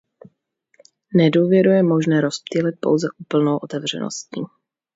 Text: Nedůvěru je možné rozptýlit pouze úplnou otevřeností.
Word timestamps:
Nedůvěru 1.15 1.71
je 1.71 1.83
možné 1.83 2.21
rozptýlit 2.21 2.75
pouze 2.81 3.07
úplnou 3.19 3.57
otevřeností. 3.57 4.41